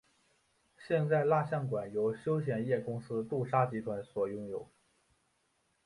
[0.87, 4.67] 现在蜡像馆由休闲业公司杜莎集团所拥有。